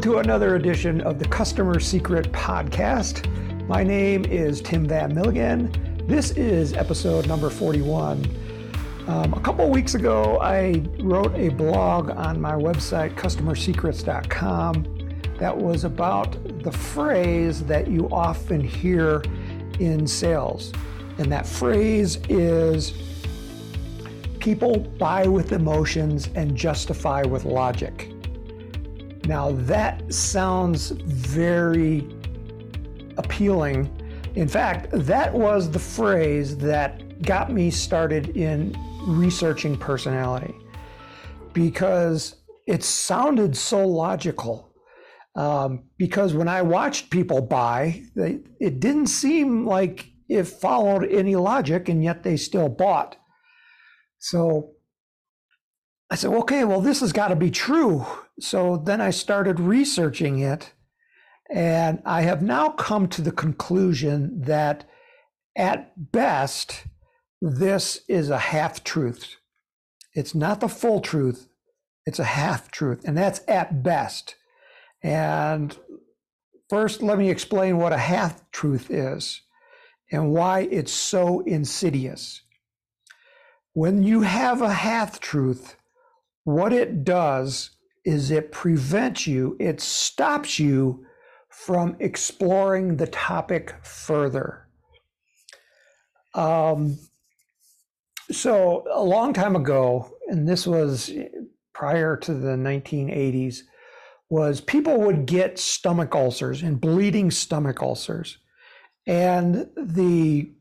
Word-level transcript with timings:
Welcome 0.00 0.12
to 0.12 0.18
another 0.20 0.56
edition 0.56 1.02
of 1.02 1.18
the 1.18 1.26
Customer 1.26 1.78
Secret 1.78 2.32
Podcast. 2.32 3.28
My 3.68 3.84
name 3.84 4.24
is 4.24 4.62
Tim 4.62 4.88
Van 4.88 5.14
Milligan. 5.14 5.70
This 6.06 6.30
is 6.30 6.72
episode 6.72 7.28
number 7.28 7.50
41. 7.50 8.24
Um, 9.08 9.34
a 9.34 9.40
couple 9.40 9.68
weeks 9.68 9.94
ago, 9.94 10.38
I 10.40 10.82
wrote 11.00 11.34
a 11.34 11.50
blog 11.50 12.08
on 12.08 12.40
my 12.40 12.54
website, 12.54 13.14
customersecrets.com, 13.16 15.10
that 15.36 15.54
was 15.54 15.84
about 15.84 16.62
the 16.62 16.72
phrase 16.72 17.62
that 17.64 17.88
you 17.88 18.08
often 18.10 18.62
hear 18.62 19.22
in 19.80 20.06
sales. 20.06 20.72
And 21.18 21.30
that 21.30 21.46
phrase 21.46 22.16
is 22.30 22.94
people 24.38 24.78
buy 24.78 25.26
with 25.26 25.52
emotions 25.52 26.30
and 26.34 26.56
justify 26.56 27.22
with 27.22 27.44
logic. 27.44 28.10
Now, 29.30 29.52
that 29.52 30.12
sounds 30.12 30.90
very 30.90 32.04
appealing. 33.16 33.88
In 34.34 34.48
fact, 34.48 34.88
that 34.90 35.32
was 35.32 35.70
the 35.70 35.78
phrase 35.78 36.56
that 36.56 37.22
got 37.22 37.52
me 37.52 37.70
started 37.70 38.36
in 38.36 38.76
researching 39.06 39.76
personality 39.76 40.52
because 41.52 42.42
it 42.66 42.82
sounded 42.82 43.56
so 43.56 43.86
logical. 43.86 44.74
Um, 45.36 45.84
because 45.96 46.34
when 46.34 46.48
I 46.48 46.62
watched 46.62 47.10
people 47.10 47.40
buy, 47.40 48.02
they, 48.16 48.40
it 48.58 48.80
didn't 48.80 49.06
seem 49.06 49.64
like 49.64 50.08
it 50.28 50.42
followed 50.42 51.04
any 51.08 51.36
logic, 51.36 51.88
and 51.88 52.02
yet 52.02 52.24
they 52.24 52.36
still 52.36 52.68
bought. 52.68 53.14
So 54.18 54.72
I 56.10 56.16
said, 56.16 56.32
okay, 56.32 56.64
well, 56.64 56.80
this 56.80 57.00
has 57.00 57.12
got 57.12 57.28
to 57.28 57.36
be 57.36 57.50
true. 57.50 58.04
So 58.40 58.76
then 58.76 59.00
I 59.00 59.10
started 59.10 59.60
researching 59.60 60.40
it. 60.40 60.72
And 61.48 62.02
I 62.04 62.22
have 62.22 62.42
now 62.42 62.70
come 62.70 63.08
to 63.08 63.22
the 63.22 63.32
conclusion 63.32 64.42
that 64.42 64.88
at 65.56 66.12
best, 66.12 66.84
this 67.40 68.02
is 68.08 68.30
a 68.30 68.38
half 68.38 68.84
truth. 68.84 69.36
It's 70.14 70.34
not 70.34 70.60
the 70.60 70.68
full 70.68 71.00
truth, 71.00 71.48
it's 72.06 72.18
a 72.18 72.24
half 72.24 72.70
truth. 72.70 73.02
And 73.04 73.16
that's 73.16 73.40
at 73.48 73.82
best. 73.82 74.36
And 75.02 75.76
first, 76.68 77.02
let 77.02 77.18
me 77.18 77.30
explain 77.30 77.78
what 77.78 77.92
a 77.92 77.98
half 77.98 78.48
truth 78.52 78.90
is 78.90 79.42
and 80.12 80.32
why 80.32 80.60
it's 80.60 80.92
so 80.92 81.40
insidious. 81.40 82.42
When 83.72 84.02
you 84.02 84.22
have 84.22 84.62
a 84.62 84.72
half 84.72 85.20
truth, 85.20 85.76
what 86.44 86.72
it 86.72 87.04
does 87.04 87.70
is 88.04 88.30
it 88.30 88.52
prevents 88.52 89.26
you, 89.26 89.56
it 89.60 89.80
stops 89.80 90.58
you 90.58 91.04
from 91.48 91.96
exploring 92.00 92.96
the 92.96 93.06
topic 93.06 93.74
further. 93.82 94.66
Um, 96.34 96.98
so, 98.30 98.84
a 98.92 99.02
long 99.02 99.32
time 99.32 99.56
ago, 99.56 100.10
and 100.28 100.48
this 100.48 100.66
was 100.66 101.10
prior 101.74 102.16
to 102.16 102.32
the 102.32 102.56
1980s, 102.56 103.60
was 104.30 104.60
people 104.60 105.00
would 105.00 105.26
get 105.26 105.58
stomach 105.58 106.14
ulcers 106.14 106.62
and 106.62 106.80
bleeding 106.80 107.30
stomach 107.30 107.82
ulcers. 107.82 108.38
And 109.06 109.68
the 109.76 110.52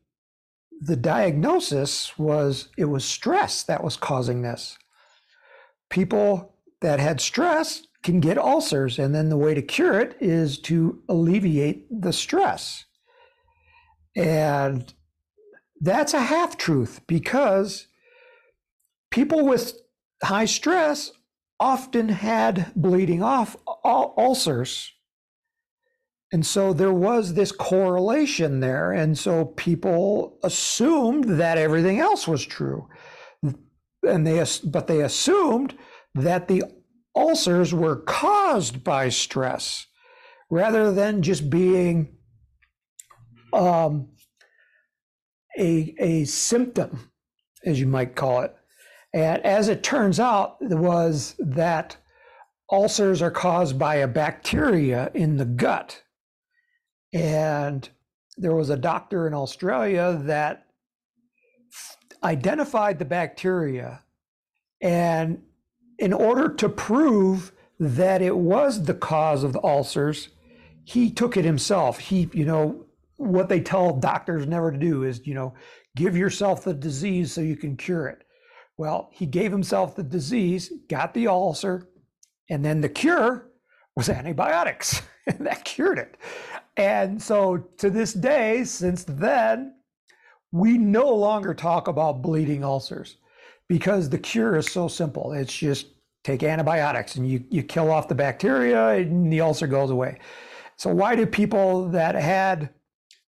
the 0.82 0.96
diagnosis 0.96 2.18
was 2.18 2.70
it 2.78 2.86
was 2.86 3.04
stress 3.04 3.64
that 3.64 3.84
was 3.84 3.98
causing 3.98 4.42
this. 4.42 4.78
People 5.90 6.56
that 6.82 7.00
had 7.00 7.20
stress 7.20 7.88
can 8.04 8.20
get 8.20 8.38
ulcers, 8.38 8.98
and 8.98 9.14
then 9.14 9.30
the 9.30 9.38
way 9.38 9.54
to 9.54 9.62
cure 9.62 10.00
it 10.00 10.16
is 10.20 10.58
to 10.60 11.02
alleviate 11.10 11.88
the 11.90 12.14
stress. 12.14 12.86
And 14.16 14.94
that's 15.82 16.14
a 16.14 16.22
half 16.22 16.58
truth 16.58 17.02
because 17.08 17.88
people 19.12 19.46
with 19.46 19.74
high 20.24 20.46
stress 20.46 21.12
often 21.60 22.10
had 22.10 22.72
bleeding 22.76 23.22
off 23.22 23.58
ulcers 23.84 24.94
and 26.32 26.46
so 26.46 26.74
there 26.74 26.94
was 26.94 27.34
this 27.34 27.52
correlation 27.52 28.60
there. 28.60 28.92
And 28.92 29.18
so 29.18 29.46
people 29.46 30.38
assumed 30.44 31.40
that 31.40 31.58
everything 31.58 32.00
else 32.00 32.28
was 32.28 32.46
true. 32.46 32.88
And 34.04 34.26
they, 34.26 34.44
but 34.64 34.88
they 34.88 35.02
assumed 35.02 35.78
that 36.16 36.48
the 36.48 36.64
ulcers 37.16 37.74
were 37.74 37.98
caused 37.98 38.84
by 38.84 39.10
stress 39.10 39.88
rather 40.50 40.92
than 40.92 41.22
just 41.22 41.50
being 41.50 42.16
um, 43.54 44.10
a, 45.58 45.96
a 46.00 46.26
symptom, 46.26 47.12
as 47.66 47.80
you 47.80 47.88
might 47.88 48.16
call 48.16 48.42
it. 48.42 48.56
And 49.14 49.44
as 49.44 49.68
it 49.70 49.84
turns 49.84 50.20
out, 50.20 50.58
it 50.62 50.76
was 50.76 51.36
that 51.40 51.98
ulcers 52.72 53.22
are 53.22 53.32
caused 53.32 53.78
by 53.78 53.96
a 53.96 54.08
bacteria 54.08 55.12
in 55.14 55.38
the 55.38 55.46
gut 55.46 56.04
and 57.14 57.90
there 58.38 58.56
was 58.56 58.70
a 58.70 58.78
doctor 58.78 59.28
in 59.28 59.34
Australia 59.34 60.20
that 60.24 60.68
identified 62.24 63.00
the 63.00 63.06
bacteria. 63.06 64.04
And 64.82 65.42
in 65.98 66.14
order 66.14 66.50
to 66.56 66.70
prove 66.70 67.52
that 67.80 68.22
it 68.22 68.36
was 68.36 68.84
the 68.84 68.94
cause 68.94 69.44
of 69.44 69.54
the 69.54 69.64
ulcers, 69.64 70.30
he 70.84 71.12
took 71.12 71.38
it 71.38 71.46
himself. 71.46 72.00
He, 72.00 72.30
you 72.34 72.46
know, 72.46 72.86
what 73.18 73.50
they 73.50 73.60
tell 73.60 73.94
doctors 73.94 74.48
never 74.48 74.72
to 74.72 74.78
do 74.78 75.04
is, 75.04 75.26
you 75.26 75.34
know, 75.34 75.54
give 75.96 76.16
yourself 76.16 76.64
the 76.64 76.74
disease 76.74 77.32
so 77.32 77.42
you 77.42 77.58
can 77.58 77.76
cure 77.76 78.08
it. 78.08 78.24
Well, 78.78 79.10
he 79.12 79.26
gave 79.26 79.52
himself 79.52 79.96
the 79.96 80.04
disease, 80.04 80.72
got 80.88 81.14
the 81.14 81.28
ulcer, 81.28 81.90
and 82.50 82.64
then 82.64 82.82
the 82.82 82.90
cure 82.90 83.50
was 83.96 84.10
antibiotics. 84.10 85.02
and 85.28 85.46
that 85.46 85.64
cured 85.64 86.00
it. 86.00 86.18
And 86.78 87.22
so 87.22 87.58
to 87.78 87.90
this 87.90 88.14
day, 88.14 88.64
since 88.64 89.04
then, 89.04 89.76
we 90.52 90.78
no 90.78 91.14
longer 91.14 91.54
talk 91.54 91.88
about 91.88 92.22
bleeding 92.22 92.64
ulcers 92.64 93.18
because 93.68 94.10
the 94.10 94.18
cure 94.18 94.56
is 94.56 94.72
so 94.72 94.88
simple. 94.88 95.32
It's 95.34 95.56
just 95.56 95.88
take 96.24 96.44
antibiotics 96.44 97.16
and 97.16 97.30
you, 97.30 97.44
you 97.50 97.64
kill 97.64 97.92
off 97.92 98.08
the 98.08 98.16
bacteria 98.16 98.90
and 98.90 99.32
the 99.32 99.42
ulcer 99.42 99.68
goes 99.68 99.92
away. 99.92 100.20
So, 100.76 100.94
why 100.94 101.16
do 101.16 101.26
people 101.26 101.90
that 101.90 102.16
had 102.16 102.70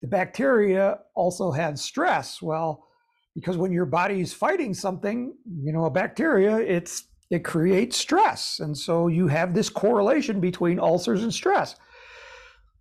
the 0.02 0.08
bacteria 0.08 1.00
also 1.16 1.52
had 1.52 1.80
stress? 1.80 2.42
Well, 2.42 2.88
because 3.36 3.58
when 3.58 3.72
your 3.72 3.86
body 3.86 4.20
is 4.20 4.34
fighting 4.34 4.74
something, 4.74 5.34
you 5.62 5.72
know, 5.72 5.86
a 5.86 5.92
bacteria, 5.92 6.58
it's 6.58 7.06
it 7.30 7.44
creates 7.44 7.98
stress. 7.98 8.60
And 8.60 8.78
so 8.78 9.08
you 9.08 9.28
have 9.28 9.54
this 9.54 9.70
correlation 9.70 10.40
between 10.40 10.80
ulcers 10.80 11.24
and 11.24 11.34
stress. 11.34 11.76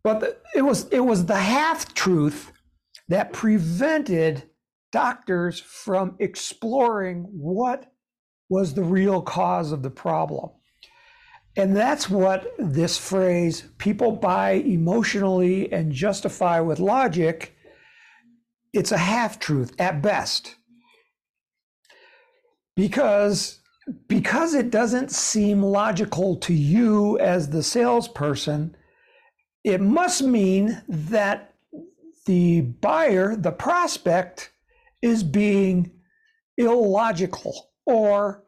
But 0.03 0.43
it 0.55 0.63
was 0.63 0.89
it 0.89 1.01
was 1.01 1.27
the 1.27 1.37
half 1.37 1.95
truth 1.95 2.53
that 3.09 3.33
prevented 3.33 4.43
doctors 4.93 5.61
from 5.61 6.17
exploring 6.19 7.27
what 7.31 7.93
was 8.49 8.75
the 8.75 8.85
real 8.85 9.23
cause 9.23 9.73
of 9.73 9.83
the 9.83 9.91
problem. 9.91 10.51
And 11.57 11.75
that's 11.75 12.11
what 12.11 12.55
this 12.59 12.99
phrase, 12.99 13.65
people 13.79 14.13
buy 14.13 14.53
emotionally 14.53 15.73
and 15.73 15.91
justify 15.91 16.61
with 16.61 16.79
logic, 16.79 17.57
it's 18.73 18.93
a 18.93 18.99
half 18.99 19.39
truth 19.39 19.75
at 19.79 20.03
best. 20.03 20.57
Because, 22.75 23.61
because 24.07 24.53
it 24.53 24.71
doesn't 24.71 25.11
seem 25.11 25.63
logical 25.63 26.37
to 26.37 26.53
you 26.53 27.19
as 27.19 27.49
the 27.49 27.63
salesperson, 27.63 28.77
it 29.65 29.81
must 29.81 30.23
mean 30.23 30.83
that 30.87 31.55
the 32.27 32.61
buyer, 32.61 33.35
the 33.37 33.53
prospect, 33.53 34.53
is 35.01 35.23
being 35.23 35.93
illogical 36.59 37.71
or 37.87 38.45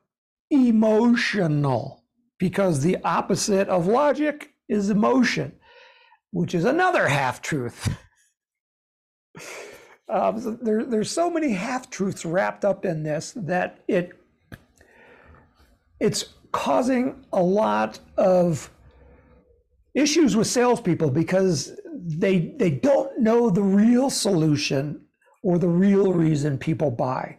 emotional 0.51 2.05
because 2.39 2.81
the 2.83 2.97
opposite 3.05 3.69
of 3.69 3.87
logic 3.87 4.55
is 4.69 4.91
emotion, 4.91 5.53
which 6.31 6.55
is 6.55 6.65
another 6.65 7.09
half 7.09 7.41
truth. 7.43 7.97
um, 10.09 10.41
so 10.41 10.51
there, 10.61 10.85
there's 10.85 11.11
so 11.11 11.31
many 11.31 11.53
half 11.53 11.91
truths 11.91 12.25
wrapped 12.25 12.65
up 12.65 12.85
in 12.85 13.03
this 13.03 13.33
that 13.37 13.81
it 13.89 14.13
it's 16.01 16.27
causing 16.53 17.25
a 17.33 17.43
lot 17.43 17.99
of 18.17 18.71
issues 19.95 20.37
with 20.37 20.47
salespeople 20.47 21.11
because 21.11 21.79
they 21.93 22.55
they 22.57 22.71
don't 22.71 23.08
know 23.21 23.51
the 23.51 23.63
real 23.63 24.11
solution 24.11 25.05
or 25.43 25.59
the 25.59 25.69
real 25.69 26.13
reason 26.13 26.59
people 26.59 26.91
buy. 26.91 27.39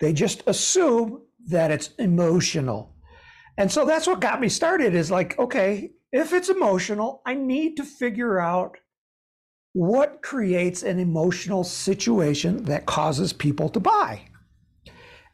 They 0.00 0.12
just 0.12 0.42
assume 0.46 1.22
that 1.48 1.70
it's 1.70 1.94
emotional. 1.98 2.94
And 3.56 3.70
so 3.70 3.84
that's 3.84 4.06
what 4.06 4.20
got 4.20 4.40
me 4.40 4.48
started 4.48 4.94
is 4.94 5.10
like, 5.10 5.38
okay, 5.38 5.92
if 6.12 6.32
it's 6.32 6.48
emotional, 6.48 7.22
I 7.24 7.34
need 7.34 7.76
to 7.76 7.84
figure 7.84 8.38
out 8.38 8.76
what 9.72 10.22
creates 10.22 10.82
an 10.82 10.98
emotional 10.98 11.62
situation 11.64 12.64
that 12.64 12.86
causes 12.86 13.32
people 13.32 13.68
to 13.70 13.80
buy. 13.80 14.22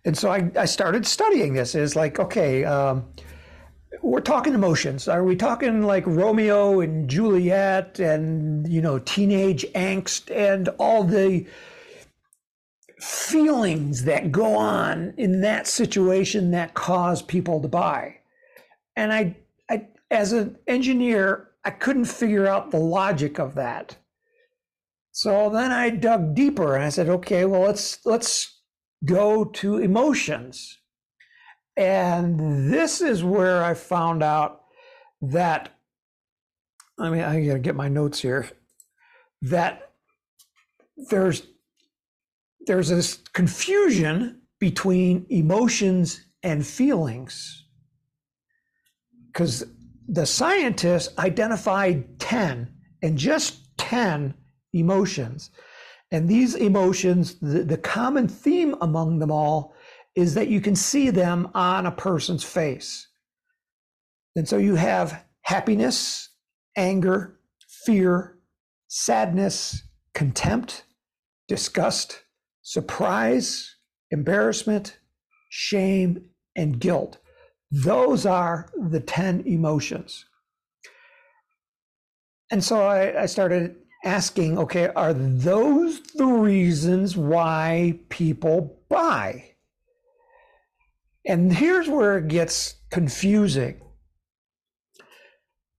And 0.04 0.18
so 0.18 0.30
I, 0.30 0.50
I 0.56 0.64
started 0.64 1.06
studying 1.06 1.54
this. 1.54 1.74
Is 1.74 1.94
like, 1.94 2.18
okay, 2.18 2.64
um, 2.64 3.12
we're 4.00 4.20
talking 4.20 4.54
emotions. 4.54 5.08
Are 5.08 5.24
we 5.24 5.36
talking 5.36 5.82
like 5.82 6.06
Romeo 6.06 6.80
and 6.80 7.08
Juliet 7.08 7.98
and, 7.98 8.66
you 8.66 8.80
know, 8.80 8.98
teenage 8.98 9.66
angst 9.74 10.34
and 10.34 10.68
all 10.78 11.04
the 11.04 11.46
feelings 12.98 14.04
that 14.04 14.32
go 14.32 14.56
on 14.56 15.12
in 15.16 15.40
that 15.40 15.66
situation 15.66 16.52
that 16.52 16.74
cause 16.74 17.20
people 17.20 17.60
to 17.60 17.68
buy? 17.68 18.16
And 18.96 19.12
I, 19.12 19.36
I 19.70 19.88
as 20.10 20.32
an 20.32 20.56
engineer, 20.66 21.50
I 21.64 21.70
couldn't 21.70 22.06
figure 22.06 22.46
out 22.46 22.70
the 22.70 22.78
logic 22.78 23.38
of 23.38 23.54
that. 23.54 23.96
So 25.12 25.50
then 25.50 25.70
I 25.70 25.90
dug 25.90 26.34
deeper 26.34 26.74
and 26.74 26.84
I 26.84 26.88
said, 26.88 27.08
okay, 27.08 27.44
well, 27.44 27.60
let's 27.60 28.04
let's 28.06 28.60
go 29.04 29.44
to 29.44 29.78
emotions. 29.78 30.78
And 31.76 32.70
this 32.72 33.00
is 33.00 33.24
where 33.24 33.62
I 33.64 33.74
found 33.74 34.22
out 34.22 34.62
that 35.22 35.70
I 36.98 37.10
mean, 37.10 37.22
I 37.22 37.44
gotta 37.44 37.58
get 37.58 37.74
my 37.74 37.88
notes 37.88 38.20
here. 38.20 38.48
That 39.42 39.92
there's 41.10 41.46
there's 42.66 42.88
this 42.88 43.16
confusion 43.32 44.42
between 44.60 45.26
emotions 45.30 46.26
and 46.42 46.64
feelings. 46.64 47.64
Because 49.26 49.64
the 50.06 50.26
scientists 50.26 51.16
identified 51.18 52.20
10 52.20 52.72
and 53.02 53.18
just 53.18 53.76
10 53.78 54.34
emotions. 54.72 55.50
And 56.12 56.28
these 56.28 56.54
emotions, 56.54 57.36
the, 57.40 57.64
the 57.64 57.78
common 57.78 58.28
theme 58.28 58.76
among 58.82 59.18
them 59.18 59.30
all 59.30 59.74
is 60.14 60.34
that 60.34 60.48
you 60.48 60.60
can 60.60 60.76
see 60.76 61.10
them 61.10 61.50
on 61.54 61.86
a 61.86 61.90
person's 61.90 62.44
face. 62.44 63.08
And 64.36 64.48
so 64.48 64.56
you 64.58 64.74
have 64.74 65.24
happiness, 65.42 66.30
anger, 66.76 67.38
fear, 67.84 68.38
sadness, 68.88 69.82
contempt, 70.14 70.84
disgust, 71.48 72.22
surprise, 72.62 73.76
embarrassment, 74.10 74.98
shame, 75.50 76.26
and 76.56 76.78
guilt. 76.78 77.18
Those 77.70 78.26
are 78.26 78.68
the 78.76 79.00
10 79.00 79.44
emotions. 79.46 80.26
And 82.50 82.62
so 82.62 82.82
I, 82.82 83.22
I 83.22 83.26
started 83.26 83.76
asking 84.04 84.58
okay, 84.58 84.88
are 84.88 85.14
those 85.14 86.02
the 86.14 86.26
reasons 86.26 87.16
why 87.16 87.98
people 88.10 88.78
buy? 88.88 89.51
And 91.24 91.52
here's 91.52 91.88
where 91.88 92.18
it 92.18 92.28
gets 92.28 92.76
confusing 92.90 93.80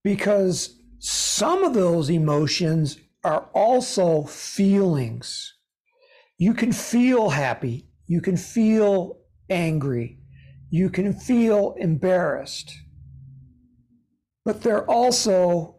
because 0.02 0.78
some 0.98 1.64
of 1.64 1.74
those 1.74 2.10
emotions 2.10 2.98
are 3.24 3.48
also 3.54 4.24
feelings. 4.24 5.54
You 6.38 6.54
can 6.54 6.72
feel 6.72 7.30
happy, 7.30 7.88
you 8.06 8.20
can 8.20 8.36
feel 8.36 9.18
angry, 9.50 10.18
you 10.70 10.90
can 10.90 11.12
feel 11.12 11.74
embarrassed, 11.78 12.74
but 14.44 14.62
they're 14.62 14.88
also 14.90 15.76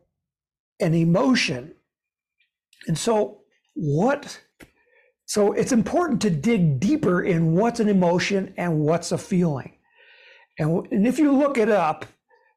an 0.80 0.94
emotion. 0.94 1.74
And 2.88 2.98
so, 2.98 3.42
what? 3.74 4.42
So, 5.26 5.54
it's 5.54 5.72
important 5.72 6.22
to 6.22 6.30
dig 6.30 6.80
deeper 6.80 7.24
in 7.24 7.54
what's 7.54 7.80
an 7.80 7.90
emotion 7.90 8.54
and 8.58 8.80
what's 8.80 9.12
a 9.12 9.18
feeling. 9.18 9.74
And, 10.58 10.88
and 10.92 11.08
if 11.08 11.20
you 11.20 11.32
look 11.32 11.58
it 11.58 11.70
up, 11.70 12.06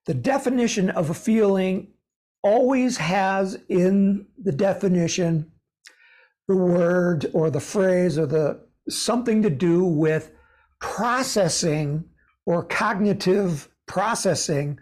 the 0.06 0.15
definition 0.15 0.91
of 0.91 1.11
a 1.11 1.15
feeling 1.15 1.88
always 2.43 2.97
has 2.99 3.59
in 3.69 4.26
the 4.43 4.53
definition 4.53 5.50
the 6.47 6.56
word 6.56 7.26
or 7.35 7.50
the 7.50 7.61
phrase 7.61 8.19
or 8.19 8.26
the 8.26 8.61
something 8.88 9.43
to 9.43 9.50
do 9.50 9.85
with 9.85 10.32
processing 10.81 12.05
or 12.47 12.65
cognitive 12.65 13.69
processing 13.87 14.79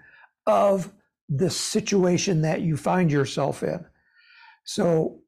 of 0.47 0.93
the 1.29 1.50
situation 1.50 2.43
that 2.43 2.61
you 2.61 2.77
find 2.77 3.11
yourself 3.11 3.65
in. 3.65 3.85
So 4.65 5.23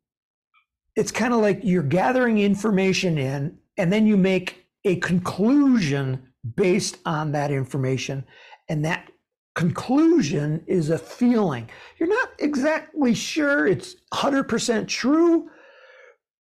it's 0.99 1.13
kind 1.13 1.33
of 1.33 1.41
like 1.41 1.61
you're 1.63 1.81
gathering 1.85 2.41
information 2.41 3.19
in 3.19 3.57
and 3.77 3.93
then 3.93 4.05
you 4.05 4.17
make 4.17 4.67
a 4.85 4.97
conclusion 4.97 6.21
based 6.57 6.99
on 7.07 7.31
that 7.31 7.53
information. 7.53 8.25
And 8.69 8.85
that 8.85 9.09
conclusion 9.55 10.65
is 10.67 10.91
a 10.91 10.99
feeling. 10.99 11.71
You're 11.99 12.09
not 12.09 12.31
exactly 12.41 13.15
sure 13.15 13.65
it's 13.65 13.95
100% 14.13 14.89
true 14.89 15.49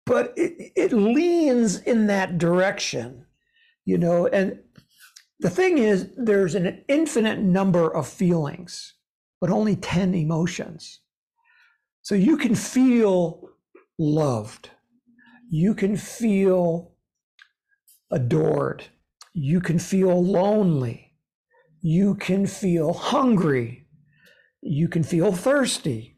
but 0.07 0.33
it, 0.37 0.71
it 0.75 0.93
leans 0.93 1.79
in 1.81 2.07
that 2.07 2.37
direction 2.39 3.25
you 3.85 3.97
know? 3.97 4.27
And 4.27 4.59
the 5.39 5.49
thing 5.49 5.77
is 5.77 6.09
there's 6.17 6.55
an 6.55 6.83
infinite 6.87 7.39
number 7.39 7.95
of 7.95 8.07
feelings 8.07 8.95
but 9.39 9.51
only 9.51 9.75
10 9.75 10.15
emotions. 10.15 11.01
So 12.01 12.15
you 12.15 12.37
can 12.37 12.55
feel 12.55 13.51
loved. 13.97 14.69
You 15.49 15.73
can 15.73 15.97
feel 15.97 16.95
adored. 18.11 18.83
You 19.33 19.61
can 19.61 19.79
feel 19.79 20.23
lonely. 20.23 21.13
You 21.81 22.15
can 22.15 22.47
feel 22.47 22.93
hungry. 22.93 23.87
You 24.61 24.87
can 24.87 25.03
feel 25.03 25.31
thirsty. 25.31 26.17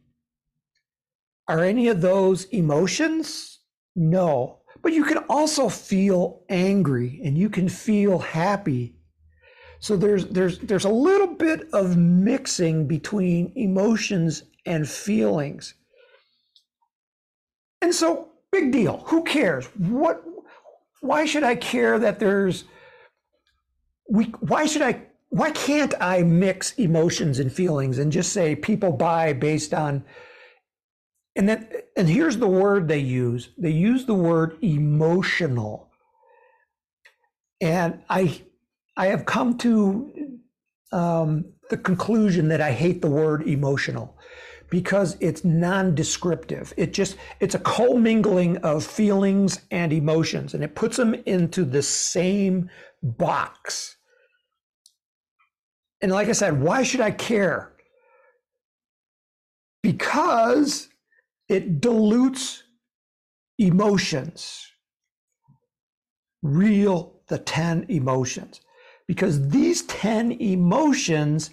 Are 1.47 1.63
any 1.63 1.87
of 1.87 2.01
those 2.01 2.45
emotions? 2.45 3.59
No. 3.95 4.59
But 4.81 4.93
you 4.93 5.03
can 5.03 5.17
also 5.29 5.67
feel 5.67 6.43
angry 6.49 7.21
and 7.23 7.37
you 7.37 7.49
can 7.49 7.67
feel 7.67 8.19
happy. 8.19 8.95
So 9.79 9.95
there's 9.97 10.25
there's 10.27 10.59
there's 10.59 10.85
a 10.85 10.89
little 10.89 11.35
bit 11.35 11.67
of 11.73 11.97
mixing 11.97 12.87
between 12.87 13.51
emotions 13.55 14.43
and 14.65 14.87
feelings. 14.87 15.73
And 17.81 17.93
so, 17.93 18.29
big 18.51 18.71
deal. 18.71 19.03
Who 19.07 19.23
cares? 19.23 19.65
What? 19.77 20.23
Why 21.01 21.25
should 21.25 21.43
I 21.43 21.55
care 21.55 21.99
that 21.99 22.19
there's? 22.19 22.65
We. 24.09 24.25
Why 24.39 24.65
should 24.65 24.81
I? 24.81 25.01
Why 25.29 25.51
can't 25.51 25.93
I 26.01 26.23
mix 26.23 26.73
emotions 26.73 27.39
and 27.39 27.51
feelings 27.51 27.99
and 27.99 28.11
just 28.11 28.33
say 28.33 28.55
people 28.55 28.91
buy 28.91 29.33
based 29.33 29.73
on? 29.73 30.03
And 31.35 31.47
then, 31.47 31.69
and 31.95 32.09
here's 32.09 32.37
the 32.37 32.47
word 32.47 32.87
they 32.87 32.99
use. 32.99 33.49
They 33.57 33.69
use 33.71 34.05
the 34.05 34.13
word 34.13 34.57
emotional. 34.61 35.89
And 37.61 38.01
I, 38.09 38.41
I 38.97 39.07
have 39.07 39.25
come 39.25 39.57
to 39.59 40.39
um, 40.91 41.45
the 41.69 41.77
conclusion 41.77 42.47
that 42.49 42.59
I 42.61 42.71
hate 42.71 43.01
the 43.01 43.09
word 43.09 43.47
emotional 43.47 44.17
because 44.69 45.17
it's 45.19 45.43
non-descriptive. 45.43 46.73
It 46.77 46.93
just 46.93 47.17
it's 47.39 47.55
a 47.55 47.59
commingling 47.59 48.57
of 48.57 48.85
feelings 48.85 49.61
and 49.71 49.91
emotions 49.91 50.53
and 50.53 50.63
it 50.63 50.75
puts 50.75 50.97
them 50.97 51.13
into 51.25 51.65
the 51.65 51.81
same 51.81 52.69
box. 53.01 53.97
And 56.01 56.11
like 56.11 56.29
I 56.29 56.33
said, 56.33 56.61
why 56.61 56.83
should 56.83 57.01
I 57.01 57.11
care? 57.11 57.73
Because 59.81 60.89
it 61.47 61.81
dilutes 61.81 62.63
emotions. 63.57 64.65
Real 66.41 67.21
the 67.27 67.37
10 67.37 67.85
emotions. 67.89 68.61
Because 69.07 69.49
these 69.49 69.83
10 69.83 70.33
emotions 70.33 71.51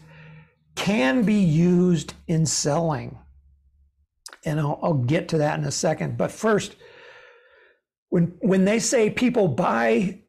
can 0.76 1.22
be 1.22 1.34
used 1.34 2.14
in 2.28 2.46
selling. 2.46 3.18
And 4.44 4.60
I'll, 4.60 4.78
I'll, 4.82 4.94
get 4.94 5.28
to 5.28 5.38
that 5.38 5.58
in 5.58 5.64
a 5.64 5.72
second. 5.72 6.16
But 6.16 6.30
first, 6.30 6.76
when, 8.10 8.36
when 8.40 8.64
they 8.64 8.78
say 8.78 9.10
people 9.10 9.48
buy 9.48 10.20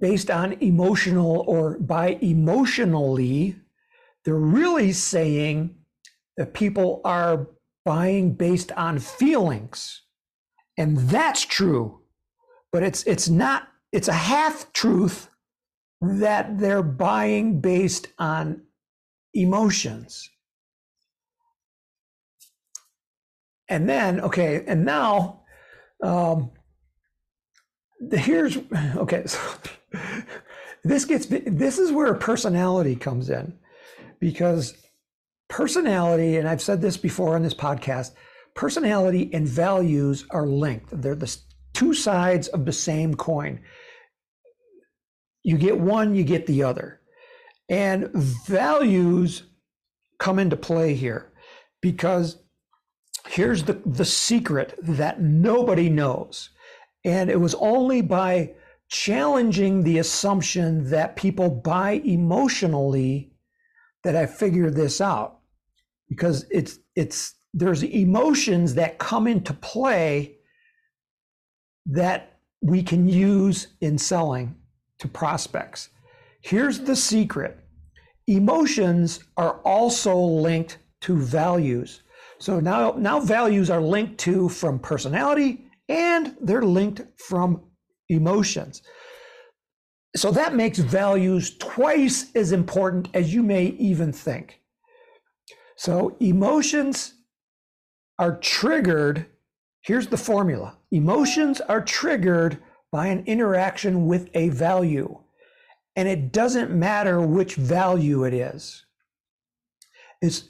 based 0.00 0.30
on 0.30 0.52
emotional 0.62 1.44
or 1.46 1.78
buy 1.78 2.18
emotionally, 2.22 3.56
they're 4.24 4.34
really 4.34 4.92
saying 4.92 5.74
that 6.36 6.54
people 6.54 7.00
are 7.04 7.48
buying 7.84 8.34
based 8.34 8.72
on 8.72 8.98
feelings. 8.98 10.02
And 10.76 10.96
that's 10.96 11.44
true. 11.44 12.00
But 12.70 12.82
it's 12.82 13.02
it's 13.04 13.28
not 13.28 13.68
it's 13.92 14.08
a 14.08 14.12
half 14.12 14.72
truth 14.72 15.30
that 16.00 16.58
they're 16.58 16.82
buying 16.82 17.60
based 17.60 18.08
on 18.18 18.62
emotions. 19.40 20.30
and 23.68 23.88
then 23.88 24.20
okay, 24.20 24.64
and 24.66 24.84
now 24.84 25.42
um, 26.02 26.50
the, 28.00 28.18
here's 28.18 28.58
okay. 28.96 29.26
So 29.26 29.38
this 30.84 31.04
gets 31.04 31.26
this 31.26 31.78
is 31.78 31.92
where 31.92 32.14
personality 32.14 32.96
comes 32.96 33.30
in 33.30 33.54
because 34.20 34.74
personality, 35.48 36.36
and 36.36 36.48
I've 36.48 36.62
said 36.62 36.80
this 36.80 36.96
before 36.96 37.34
on 37.34 37.42
this 37.42 37.54
podcast, 37.54 38.12
personality 38.54 39.30
and 39.32 39.46
values 39.46 40.24
are 40.30 40.46
linked. 40.46 40.88
They're 40.90 41.14
the 41.14 41.36
two 41.74 41.94
sides 41.94 42.48
of 42.48 42.64
the 42.64 42.72
same 42.72 43.14
coin. 43.14 43.60
You 45.42 45.56
get 45.56 45.78
one, 45.78 46.14
you 46.14 46.24
get 46.24 46.46
the 46.46 46.62
other. 46.62 46.97
And 47.68 48.10
values 48.12 49.44
come 50.18 50.38
into 50.38 50.56
play 50.56 50.94
here 50.94 51.32
because 51.80 52.42
here's 53.26 53.64
the, 53.64 53.74
the 53.84 54.04
secret 54.04 54.74
that 54.82 55.20
nobody 55.20 55.88
knows. 55.88 56.50
And 57.04 57.30
it 57.30 57.40
was 57.40 57.54
only 57.56 58.00
by 58.00 58.54
challenging 58.88 59.82
the 59.82 59.98
assumption 59.98 60.88
that 60.90 61.16
people 61.16 61.50
buy 61.50 61.92
emotionally 62.04 63.32
that 64.02 64.16
I 64.16 64.26
figured 64.26 64.74
this 64.74 65.00
out. 65.00 65.40
Because 66.08 66.46
it's 66.50 66.78
it's 66.96 67.34
there's 67.52 67.82
emotions 67.82 68.74
that 68.74 68.98
come 68.98 69.26
into 69.26 69.52
play 69.52 70.36
that 71.86 72.38
we 72.62 72.82
can 72.82 73.08
use 73.08 73.68
in 73.80 73.98
selling 73.98 74.56
to 74.98 75.08
prospects. 75.08 75.90
Here's 76.40 76.80
the 76.80 76.96
secret 76.96 77.58
emotions 78.26 79.20
are 79.36 79.60
also 79.64 80.16
linked 80.16 80.78
to 81.00 81.16
values. 81.16 82.02
So 82.38 82.60
now, 82.60 82.92
now 82.92 83.20
values 83.20 83.70
are 83.70 83.80
linked 83.80 84.18
to 84.18 84.48
from 84.48 84.78
personality 84.78 85.64
and 85.88 86.36
they're 86.40 86.62
linked 86.62 87.02
from 87.18 87.62
emotions. 88.08 88.82
So 90.16 90.30
that 90.32 90.54
makes 90.54 90.78
values 90.78 91.56
twice 91.58 92.30
as 92.34 92.52
important 92.52 93.08
as 93.14 93.32
you 93.32 93.42
may 93.42 93.66
even 93.78 94.12
think. 94.12 94.60
So 95.76 96.16
emotions 96.20 97.14
are 98.18 98.38
triggered. 98.38 99.26
Here's 99.82 100.08
the 100.08 100.16
formula 100.16 100.76
emotions 100.90 101.60
are 101.60 101.82
triggered 101.82 102.58
by 102.90 103.08
an 103.08 103.24
interaction 103.26 104.06
with 104.06 104.28
a 104.34 104.48
value. 104.48 105.18
And 105.98 106.06
it 106.06 106.30
doesn't 106.30 106.70
matter 106.70 107.20
which 107.20 107.56
value 107.56 108.22
it 108.22 108.32
is. 108.32 108.86
It's 110.22 110.48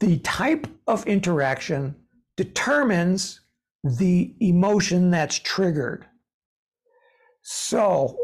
the 0.00 0.18
type 0.18 0.66
of 0.88 1.06
interaction 1.06 1.94
determines 2.36 3.42
the 3.84 4.34
emotion 4.40 5.12
that's 5.12 5.38
triggered. 5.38 6.04
So, 7.42 8.18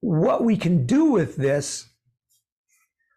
what 0.00 0.44
we 0.44 0.56
can 0.56 0.86
do 0.86 1.06
with 1.06 1.34
this 1.34 1.88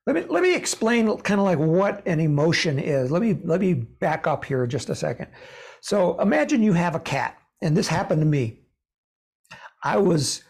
let 0.08 0.16
me 0.16 0.24
let 0.28 0.42
me 0.42 0.56
explain 0.56 1.16
kind 1.18 1.40
of 1.40 1.46
like 1.46 1.60
what 1.60 2.02
an 2.08 2.20
emotion 2.20 2.80
is. 2.80 3.12
Let 3.12 3.22
me 3.22 3.38
let 3.44 3.62
me 3.62 3.76
back 3.76 4.26
up 4.26 4.46
here 4.46 4.66
just 4.66 4.90
a 4.90 4.96
second. 4.96 5.28
So 5.82 6.20
imagine 6.20 6.64
you 6.64 6.74
have 6.74 6.96
a 6.96 7.00
cat, 7.00 7.38
and 7.62 7.78
this 7.78 7.88
happened 7.88 8.22
to 8.22 8.26
me. 8.26 8.62
I 9.84 9.98
was 9.98 10.42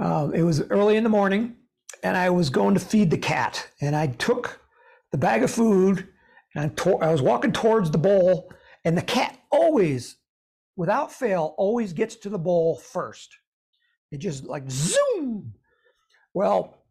uh, 0.00 0.30
it 0.34 0.42
was 0.42 0.62
early 0.70 0.96
in 0.96 1.04
the 1.04 1.10
morning, 1.10 1.56
and 2.02 2.16
I 2.16 2.30
was 2.30 2.50
going 2.50 2.74
to 2.74 2.80
feed 2.80 3.10
the 3.10 3.18
cat, 3.18 3.68
and 3.80 3.94
I 3.94 4.08
took 4.08 4.60
the 5.12 5.18
bag 5.18 5.42
of 5.42 5.50
food, 5.50 6.08
and 6.54 6.76
to- 6.78 6.96
I 6.96 7.12
was 7.12 7.22
walking 7.22 7.52
towards 7.52 7.90
the 7.90 7.98
bowl, 7.98 8.50
and 8.84 8.96
the 8.96 9.02
cat 9.02 9.38
always, 9.52 10.16
without 10.76 11.12
fail, 11.12 11.54
always 11.58 11.92
gets 11.92 12.16
to 12.16 12.30
the 12.30 12.38
bowl 12.38 12.76
first. 12.78 13.36
It 14.10 14.18
just 14.18 14.44
like 14.44 14.68
zoom. 14.68 15.52
Well, 16.34 16.82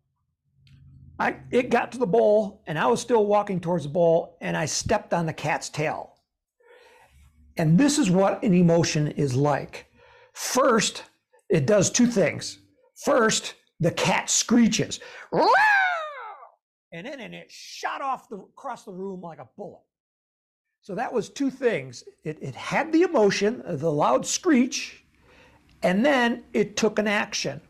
I 1.19 1.37
it 1.51 1.69
got 1.69 1.91
to 1.91 1.97
the 1.97 2.07
bowl 2.07 2.63
and 2.65 2.79
I 2.79 2.87
was 2.87 3.01
still 3.01 3.25
walking 3.25 3.59
towards 3.59 3.83
the 3.83 3.89
bowl 3.89 4.37
and 4.39 4.55
I 4.55 4.65
stepped 4.65 5.13
on 5.13 5.25
the 5.25 5.33
cat's 5.33 5.69
tail. 5.69 6.13
And 7.57 7.77
this 7.77 7.97
is 7.97 8.09
what 8.09 8.41
an 8.41 8.53
emotion 8.53 9.09
is 9.09 9.35
like. 9.35 9.87
First, 10.33 11.03
it 11.49 11.65
does 11.65 11.89
two 11.89 12.07
things. 12.07 12.59
First, 13.03 13.55
the 13.79 13.91
cat 13.91 14.29
screeches. 14.29 14.99
And 16.91 17.05
then 17.05 17.19
and 17.19 17.35
it 17.35 17.51
shot 17.51 18.01
off 18.01 18.29
the 18.29 18.37
across 18.37 18.83
the 18.83 18.91
room 18.91 19.21
like 19.21 19.39
a 19.39 19.47
bullet. 19.57 19.83
So 20.81 20.95
that 20.95 21.11
was 21.11 21.29
two 21.29 21.49
things. 21.49 22.03
It, 22.23 22.37
it 22.41 22.55
had 22.55 22.91
the 22.91 23.03
emotion, 23.03 23.61
the 23.65 23.91
loud 23.91 24.25
screech, 24.25 25.03
and 25.83 26.05
then 26.05 26.43
it 26.53 26.75
took 26.77 26.99
an 26.99 27.07
action. 27.07 27.61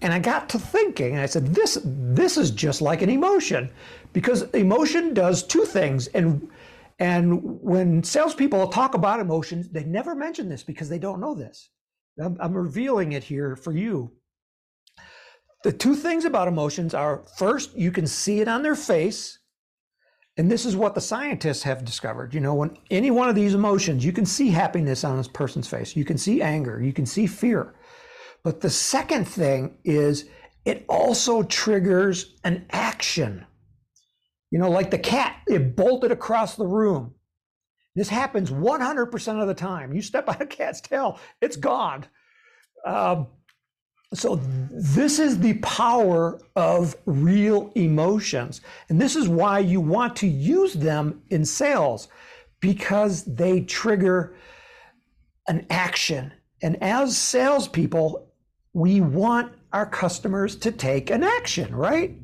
And 0.00 0.12
I 0.12 0.18
got 0.18 0.48
to 0.50 0.58
thinking, 0.58 1.12
and 1.12 1.20
I 1.20 1.26
said, 1.26 1.54
this, 1.54 1.78
this 1.84 2.36
is 2.36 2.50
just 2.50 2.82
like 2.82 3.02
an 3.02 3.10
emotion 3.10 3.70
because 4.12 4.42
emotion 4.50 5.14
does 5.14 5.42
two 5.42 5.64
things. 5.64 6.08
And, 6.08 6.48
and 6.98 7.60
when 7.62 8.02
salespeople 8.02 8.68
talk 8.68 8.94
about 8.94 9.20
emotions, 9.20 9.68
they 9.68 9.84
never 9.84 10.14
mention 10.14 10.48
this 10.48 10.62
because 10.62 10.88
they 10.88 10.98
don't 10.98 11.20
know 11.20 11.34
this. 11.34 11.70
I'm, 12.20 12.36
I'm 12.40 12.54
revealing 12.54 13.12
it 13.12 13.24
here 13.24 13.56
for 13.56 13.72
you. 13.72 14.12
The 15.64 15.72
two 15.72 15.94
things 15.94 16.24
about 16.24 16.48
emotions 16.48 16.92
are 16.92 17.24
first, 17.36 17.76
you 17.76 17.92
can 17.92 18.06
see 18.06 18.40
it 18.40 18.48
on 18.48 18.62
their 18.62 18.74
face. 18.74 19.38
And 20.36 20.50
this 20.50 20.64
is 20.64 20.74
what 20.74 20.94
the 20.94 21.00
scientists 21.00 21.62
have 21.62 21.84
discovered. 21.84 22.34
You 22.34 22.40
know, 22.40 22.54
when 22.54 22.76
any 22.90 23.10
one 23.10 23.28
of 23.28 23.34
these 23.34 23.54
emotions, 23.54 24.04
you 24.04 24.12
can 24.12 24.26
see 24.26 24.48
happiness 24.48 25.04
on 25.04 25.18
a 25.18 25.24
person's 25.24 25.68
face, 25.68 25.94
you 25.94 26.04
can 26.04 26.18
see 26.18 26.42
anger, 26.42 26.82
you 26.82 26.92
can 26.92 27.06
see 27.06 27.26
fear. 27.26 27.74
But 28.42 28.60
the 28.60 28.70
second 28.70 29.26
thing 29.26 29.78
is 29.84 30.28
it 30.64 30.84
also 30.88 31.42
triggers 31.42 32.34
an 32.44 32.66
action. 32.70 33.46
You 34.50 34.58
know, 34.58 34.70
like 34.70 34.90
the 34.90 34.98
cat, 34.98 35.36
it 35.46 35.76
bolted 35.76 36.10
across 36.12 36.56
the 36.56 36.66
room. 36.66 37.14
This 37.94 38.08
happens 38.08 38.50
100% 38.50 39.40
of 39.40 39.48
the 39.48 39.54
time. 39.54 39.92
You 39.92 40.02
step 40.02 40.28
on 40.28 40.36
a 40.40 40.46
cat's 40.46 40.80
tail, 40.80 41.18
it's 41.40 41.56
gone. 41.56 42.06
Um, 42.86 43.28
so, 44.14 44.38
this 44.70 45.18
is 45.18 45.38
the 45.38 45.54
power 45.54 46.38
of 46.54 46.94
real 47.06 47.72
emotions. 47.74 48.60
And 48.90 49.00
this 49.00 49.16
is 49.16 49.26
why 49.26 49.60
you 49.60 49.80
want 49.80 50.16
to 50.16 50.26
use 50.26 50.74
them 50.74 51.22
in 51.30 51.46
sales 51.46 52.08
because 52.60 53.24
they 53.24 53.62
trigger 53.62 54.36
an 55.48 55.66
action. 55.70 56.32
And 56.62 56.80
as 56.82 57.16
salespeople, 57.16 58.30
we 58.74 59.00
want 59.00 59.52
our 59.72 59.86
customers 59.86 60.56
to 60.56 60.72
take 60.72 61.10
an 61.10 61.22
action, 61.22 61.74
right? 61.74 62.14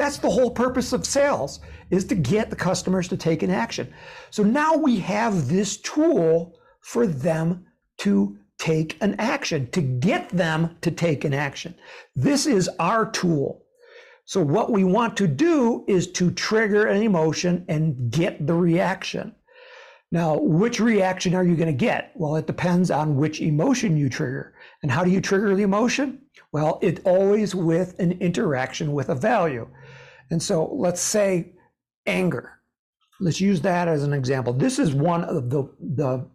That's 0.00 0.16
the 0.16 0.30
whole 0.30 0.50
purpose 0.50 0.94
of 0.94 1.04
sales 1.04 1.60
is 1.90 2.06
to 2.06 2.14
get 2.14 2.48
the 2.48 2.56
customers 2.56 3.06
to 3.08 3.18
take 3.18 3.42
an 3.42 3.50
action. 3.50 3.92
So 4.30 4.42
now 4.42 4.74
we 4.74 4.96
have 5.00 5.46
this 5.46 5.76
tool 5.76 6.58
for 6.80 7.06
them 7.06 7.66
to 7.98 8.38
take 8.56 8.96
an 9.02 9.14
action, 9.18 9.70
to 9.72 9.82
get 9.82 10.30
them 10.30 10.78
to 10.80 10.90
take 10.90 11.26
an 11.26 11.34
action. 11.34 11.74
This 12.16 12.46
is 12.46 12.70
our 12.78 13.10
tool. 13.10 13.66
So 14.24 14.40
what 14.42 14.72
we 14.72 14.84
want 14.84 15.18
to 15.18 15.26
do 15.26 15.84
is 15.86 16.10
to 16.12 16.30
trigger 16.30 16.86
an 16.86 17.02
emotion 17.02 17.66
and 17.68 18.10
get 18.10 18.46
the 18.46 18.54
reaction. 18.54 19.34
Now, 20.12 20.38
which 20.38 20.80
reaction 20.80 21.34
are 21.34 21.44
you 21.44 21.54
going 21.54 21.68
to 21.68 21.72
get? 21.72 22.12
Well, 22.16 22.34
it 22.36 22.46
depends 22.46 22.90
on 22.90 23.16
which 23.16 23.40
emotion 23.40 23.96
you 23.96 24.08
trigger. 24.08 24.54
And 24.82 24.90
how 24.90 25.04
do 25.04 25.10
you 25.10 25.20
trigger 25.20 25.54
the 25.54 25.62
emotion? 25.62 26.22
Well, 26.52 26.80
it's 26.82 27.00
always 27.04 27.54
with 27.54 27.98
an 28.00 28.12
interaction 28.20 28.92
with 28.92 29.08
a 29.08 29.14
value. 29.14 29.68
And 30.30 30.42
so 30.42 30.66
let's 30.74 31.00
say 31.00 31.52
anger. 32.06 32.60
Let's 33.20 33.40
use 33.40 33.60
that 33.60 33.86
as 33.86 34.02
an 34.02 34.12
example. 34.12 34.52
This 34.52 34.78
is 34.78 34.94
one 34.94 35.24
of 35.24 35.50
the, 35.50 35.64
the 35.78 36.28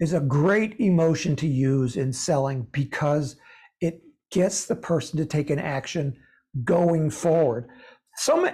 is 0.00 0.14
a 0.14 0.20
great 0.20 0.80
emotion 0.80 1.36
to 1.36 1.46
use 1.46 1.96
in 1.96 2.12
selling 2.12 2.66
because 2.72 3.36
it 3.80 4.02
gets 4.32 4.64
the 4.64 4.74
person 4.74 5.16
to 5.18 5.26
take 5.26 5.48
an 5.48 5.60
action 5.60 6.16
going 6.64 7.08
forward. 7.08 7.68
Some 8.16 8.48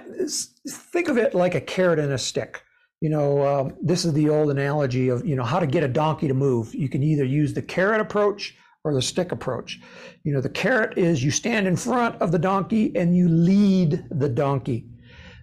think 0.67 1.07
of 1.07 1.17
it 1.17 1.33
like 1.33 1.55
a 1.55 1.61
carrot 1.61 1.97
and 1.97 2.11
a 2.11 2.19
stick. 2.19 2.61
You 3.01 3.09
know, 3.09 3.47
um, 3.47 3.75
this 3.81 4.03
is 4.03 4.13
the 4.13 4.29
old 4.29 4.49
analogy 4.49 5.09
of 5.09 5.25
you 5.25 5.35
know 5.35 5.43
how 5.43 5.59
to 5.59 5.67
get 5.67 5.83
a 5.83 5.87
donkey 5.87 6.27
to 6.27 6.33
move. 6.33 6.75
You 6.75 6.89
can 6.89 7.01
either 7.01 7.23
use 7.23 7.53
the 7.53 7.61
carrot 7.61 8.01
approach 8.01 8.55
or 8.83 8.93
the 8.93 9.01
stick 9.01 9.31
approach. 9.31 9.79
You 10.23 10.33
know, 10.33 10.41
the 10.41 10.49
carrot 10.49 10.97
is 10.97 11.23
you 11.23 11.31
stand 11.31 11.67
in 11.67 11.75
front 11.75 12.21
of 12.21 12.31
the 12.31 12.39
donkey 12.39 12.95
and 12.95 13.15
you 13.15 13.29
lead 13.29 14.05
the 14.11 14.29
donkey. 14.29 14.89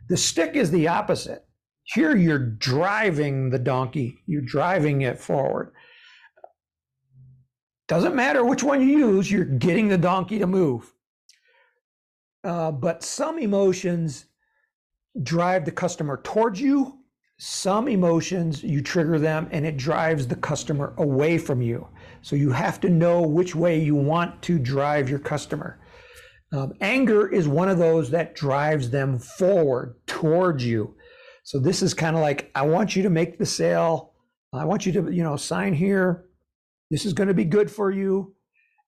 The 0.08 0.16
stick 0.16 0.54
is 0.54 0.70
the 0.70 0.88
opposite. 0.88 1.44
Here 1.84 2.16
you're 2.16 2.38
driving 2.38 3.50
the 3.50 3.58
donkey, 3.58 4.18
you're 4.26 4.42
driving 4.42 5.02
it 5.02 5.18
forward. 5.18 5.72
Doesn't 7.88 8.16
matter 8.16 8.44
which 8.44 8.64
one 8.64 8.80
you 8.80 8.98
use, 8.98 9.30
you're 9.30 9.44
getting 9.44 9.88
the 9.88 9.98
donkey 9.98 10.40
to 10.40 10.46
move. 10.46 10.92
Uh, 12.42 12.72
but 12.72 13.04
some 13.04 13.38
emotions 13.38 14.26
drive 15.22 15.64
the 15.64 15.72
customer 15.72 16.20
towards 16.22 16.60
you, 16.60 16.95
some 17.38 17.86
emotions 17.86 18.62
you 18.62 18.80
trigger 18.80 19.18
them 19.18 19.48
and 19.50 19.66
it 19.66 19.76
drives 19.76 20.26
the 20.26 20.36
customer 20.36 20.94
away 20.96 21.36
from 21.36 21.60
you. 21.60 21.86
So 22.22 22.34
you 22.34 22.50
have 22.50 22.80
to 22.80 22.88
know 22.88 23.22
which 23.22 23.54
way 23.54 23.78
you 23.78 23.94
want 23.94 24.40
to 24.42 24.58
drive 24.58 25.10
your 25.10 25.18
customer. 25.18 25.78
Um, 26.52 26.72
anger 26.80 27.28
is 27.28 27.46
one 27.46 27.68
of 27.68 27.78
those 27.78 28.10
that 28.10 28.34
drives 28.34 28.90
them 28.90 29.18
forward 29.18 29.96
towards 30.06 30.64
you. 30.64 30.94
So 31.44 31.58
this 31.58 31.82
is 31.82 31.92
kind 31.92 32.16
of 32.16 32.22
like, 32.22 32.50
I 32.54 32.62
want 32.62 32.96
you 32.96 33.02
to 33.02 33.10
make 33.10 33.38
the 33.38 33.46
sale. 33.46 34.14
I 34.52 34.64
want 34.64 34.86
you 34.86 34.92
to, 34.92 35.12
you 35.12 35.22
know, 35.22 35.36
sign 35.36 35.74
here. 35.74 36.24
This 36.90 37.04
is 37.04 37.12
going 37.12 37.28
to 37.28 37.34
be 37.34 37.44
good 37.44 37.70
for 37.70 37.90
you. 37.90 38.34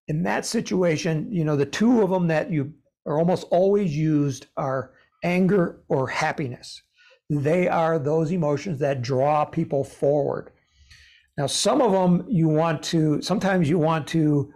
In 0.07 0.23
that 0.23 0.47
situation, 0.47 1.31
you 1.31 1.45
know, 1.45 1.57
the 1.57 1.67
two 1.67 2.03
of 2.03 2.11
them 2.11 2.29
that 2.29 2.51
you 2.51 2.73
are 3.07 3.19
almost 3.19 3.47
always 3.51 3.95
used 3.95 4.47
are 4.57 4.93
anger 5.23 5.83
or 5.89 6.07
happiness. 6.07 6.83
They 7.31 7.69
are 7.69 7.99
those 7.99 8.31
emotions 8.31 8.79
that 8.81 9.03
draw 9.03 9.45
people 9.45 9.85
forward. 9.85 10.51
Now, 11.37 11.47
some 11.47 11.81
of 11.81 11.93
them 11.93 12.25
you 12.29 12.49
want 12.49 12.83
to, 12.85 13.23
sometimes 13.23 13.69
you 13.69 13.79
want 13.79 14.07
to 14.09 14.53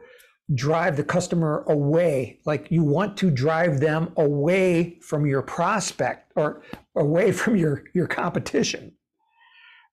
drive 0.54 0.96
the 0.96 1.04
customer 1.04 1.64
away. 1.68 2.40
Like 2.44 2.70
you 2.70 2.82
want 2.82 3.16
to 3.18 3.30
drive 3.30 3.80
them 3.80 4.12
away 4.16 4.98
from 5.00 5.26
your 5.26 5.42
prospect 5.42 6.32
or 6.36 6.62
away 6.96 7.32
from 7.40 7.56
your, 7.56 7.84
your 7.94 8.06
competition. 8.06 8.92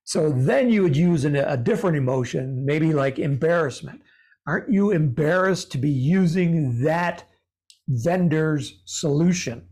So 0.03 0.31
then 0.31 0.71
you 0.71 0.81
would 0.81 0.97
use 0.97 1.23
an, 1.25 1.35
a 1.35 1.55
different 1.55 1.95
emotion, 1.95 2.65
maybe 2.65 2.93
like 2.93 3.19
embarrassment. 3.19 4.01
Aren't 4.47 4.71
you 4.71 4.89
embarrassed 4.89 5.71
to 5.73 5.77
be 5.77 5.91
using 5.91 6.81
that 6.83 7.25
vendor's 7.87 8.81
solution? 8.85 9.68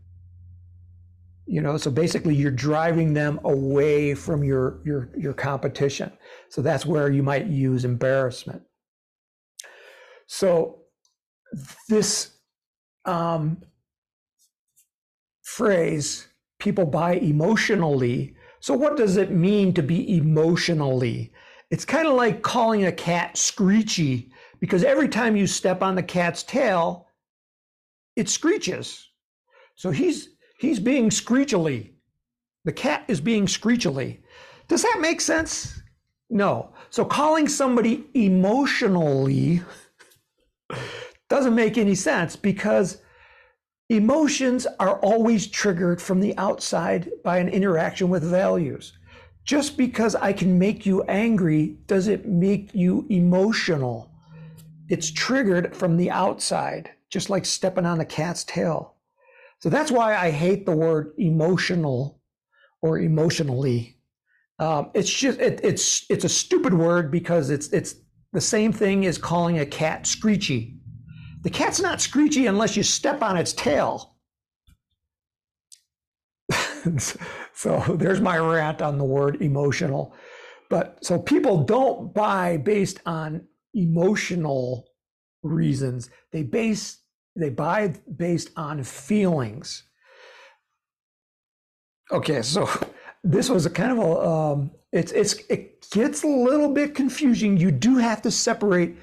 You 1.48 1.62
know, 1.62 1.78
so 1.78 1.90
basically 1.90 2.34
you're 2.34 2.50
driving 2.50 3.14
them 3.14 3.40
away 3.44 4.14
from 4.14 4.44
your 4.44 4.80
your 4.84 5.08
your 5.16 5.32
competition. 5.32 6.12
So 6.50 6.60
that's 6.60 6.84
where 6.84 7.10
you 7.10 7.22
might 7.22 7.46
use 7.46 7.84
embarrassment. 7.84 8.62
So 10.26 10.82
this 11.88 12.36
um, 13.04 13.62
phrase, 15.42 16.28
people 16.58 16.84
buy 16.84 17.14
emotionally. 17.14 18.36
So, 18.60 18.74
what 18.74 18.96
does 18.96 19.16
it 19.16 19.30
mean 19.30 19.72
to 19.74 19.82
be 19.82 20.16
emotionally? 20.16 21.32
It's 21.70 21.84
kind 21.84 22.06
of 22.06 22.14
like 22.14 22.42
calling 22.42 22.84
a 22.84 22.92
cat 22.92 23.36
screechy 23.36 24.30
because 24.60 24.84
every 24.84 25.08
time 25.08 25.36
you 25.36 25.46
step 25.46 25.82
on 25.82 25.94
the 25.94 26.02
cat's 26.02 26.42
tail, 26.42 27.08
it 28.16 28.28
screeches. 28.28 29.08
So 29.76 29.90
he's 29.90 30.30
he's 30.58 30.78
being 30.78 31.10
screechily. 31.10 31.94
The 32.64 32.72
cat 32.72 33.04
is 33.08 33.20
being 33.20 33.48
screechily. 33.48 34.20
Does 34.68 34.82
that 34.82 34.98
make 35.00 35.22
sense? 35.22 35.80
No. 36.28 36.74
So 36.90 37.04
calling 37.04 37.48
somebody 37.48 38.04
emotionally 38.12 39.62
doesn't 41.30 41.54
make 41.54 41.78
any 41.78 41.94
sense 41.94 42.36
because 42.36 43.00
emotions 43.88 44.66
are 44.78 44.98
always 45.00 45.46
triggered 45.46 46.02
from 46.02 46.20
the 46.20 46.36
outside 46.36 47.10
by 47.24 47.38
an 47.38 47.48
interaction 47.48 48.10
with 48.10 48.22
values. 48.22 48.98
Just 49.44 49.78
because 49.78 50.14
I 50.14 50.34
can 50.34 50.58
make 50.58 50.84
you 50.84 51.02
angry 51.04 51.78
doesn't 51.86 52.26
make 52.26 52.74
you 52.74 53.06
emotional. 53.08 54.10
It's 54.90 55.10
triggered 55.10 55.74
from 55.74 55.96
the 55.96 56.10
outside, 56.10 56.90
just 57.08 57.30
like 57.30 57.46
stepping 57.46 57.86
on 57.86 58.00
a 58.00 58.04
cat's 58.04 58.44
tail. 58.44 58.97
So 59.60 59.68
that's 59.68 59.90
why 59.90 60.16
I 60.16 60.30
hate 60.30 60.66
the 60.66 60.76
word 60.76 61.12
emotional 61.18 62.20
or 62.82 62.98
emotionally. 62.98 63.98
Um, 64.58 64.90
it's 64.94 65.10
just 65.10 65.40
it, 65.40 65.60
it's 65.62 66.04
it's 66.10 66.24
a 66.24 66.28
stupid 66.28 66.74
word 66.74 67.10
because 67.10 67.50
it's 67.50 67.68
it's 67.68 67.96
the 68.32 68.40
same 68.40 68.72
thing 68.72 69.06
as 69.06 69.18
calling 69.18 69.58
a 69.58 69.66
cat 69.66 70.06
screechy. 70.06 70.76
The 71.42 71.50
cat's 71.50 71.80
not 71.80 72.00
screechy 72.00 72.46
unless 72.46 72.76
you 72.76 72.82
step 72.82 73.22
on 73.22 73.36
its 73.36 73.52
tail. 73.52 74.16
so 77.52 77.78
there's 77.96 78.20
my 78.20 78.38
rant 78.38 78.82
on 78.82 78.98
the 78.98 79.04
word 79.04 79.40
emotional. 79.40 80.14
But 80.70 81.04
so 81.04 81.18
people 81.18 81.64
don't 81.64 82.12
buy 82.12 82.56
based 82.58 83.00
on 83.06 83.46
emotional 83.74 84.86
reasons. 85.42 86.10
They 86.32 86.42
base 86.42 86.98
they 87.38 87.50
buy 87.50 87.94
based 88.16 88.50
on 88.56 88.82
feelings. 88.82 89.84
Okay, 92.10 92.42
so 92.42 92.68
this 93.24 93.48
was 93.48 93.66
a 93.66 93.70
kind 93.70 93.92
of 93.92 93.98
a 93.98 94.28
um, 94.28 94.70
it's 94.92 95.12
it's 95.12 95.34
it 95.48 95.88
gets 95.90 96.22
a 96.22 96.28
little 96.28 96.72
bit 96.72 96.94
confusing. 96.94 97.56
You 97.56 97.70
do 97.70 97.96
have 97.98 98.22
to 98.22 98.30
separate 98.30 98.96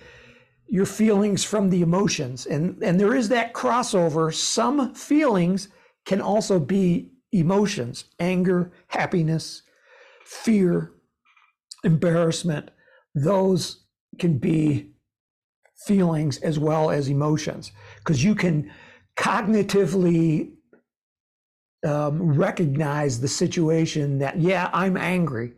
your 0.68 0.86
feelings 0.86 1.44
from 1.44 1.70
the 1.70 1.82
emotions. 1.82 2.46
And, 2.46 2.82
and 2.82 3.00
there 3.00 3.16
is 3.16 3.30
that 3.30 3.54
crossover. 3.54 4.34
Some 4.34 4.94
feelings 4.96 5.70
can 6.06 6.22
also 6.22 6.60
be 6.60 7.12
emotions 7.32 8.06
anger, 8.20 8.72
happiness, 8.88 9.62
fear, 10.26 10.92
embarrassment. 11.84 12.72
Those 13.14 13.86
can 14.20 14.38
be 14.38 14.92
feelings 15.86 16.38
as 16.38 16.58
well 16.58 16.90
as 16.90 17.10
emotions 17.10 17.72
because 18.06 18.24
you 18.24 18.36
can 18.36 18.72
cognitively 19.18 20.52
um, 21.86 22.22
recognize 22.22 23.20
the 23.20 23.28
situation 23.28 24.20
that, 24.20 24.40
yeah, 24.40 24.70
I'm 24.74 24.96
angry. 24.96 25.54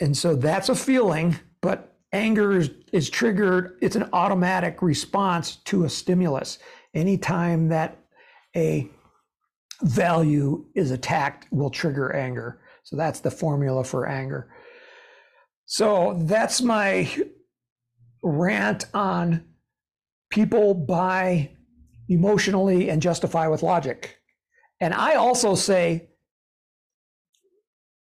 And 0.00 0.16
so 0.16 0.34
that's 0.34 0.68
a 0.68 0.74
feeling, 0.74 1.36
but 1.62 1.96
anger 2.12 2.56
is, 2.56 2.70
is 2.92 3.08
triggered, 3.08 3.78
it's 3.80 3.96
an 3.96 4.08
automatic 4.12 4.82
response 4.82 5.56
to 5.56 5.84
a 5.84 5.88
stimulus. 5.88 6.58
Anytime 6.92 7.68
that 7.68 7.98
a 8.56 8.90
value 9.82 10.66
is 10.74 10.90
attacked 10.90 11.46
will 11.52 11.70
trigger 11.70 12.14
anger. 12.14 12.60
So 12.82 12.96
that's 12.96 13.20
the 13.20 13.30
formula 13.30 13.84
for 13.84 14.06
anger. 14.06 14.48
So 15.66 16.16
that's 16.22 16.62
my 16.62 17.08
rant 18.22 18.86
on 18.94 19.44
people 20.30 20.74
buy 20.74 21.50
emotionally 22.08 22.88
and 22.88 23.02
justify 23.02 23.48
with 23.48 23.62
logic. 23.62 24.18
And 24.80 24.94
I 24.94 25.14
also 25.14 25.54
say 25.54 26.08